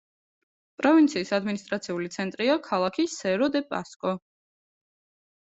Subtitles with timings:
[0.81, 4.17] პროვინციის ადმინისტრაციული ცენტრია ქალაქი სერო-დე-პასკო.